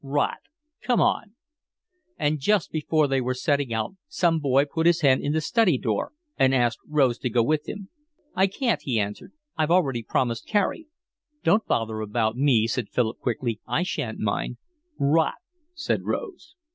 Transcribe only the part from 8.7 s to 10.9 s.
he answered. "I've already promised Carey."